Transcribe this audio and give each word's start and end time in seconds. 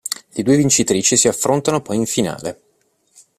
Le 0.33 0.41
due 0.41 0.57
vincitrici 0.57 1.15
si 1.15 1.27
affrontano 1.27 1.83
poi 1.83 1.97
in 1.97 2.07
finale. 2.07 2.61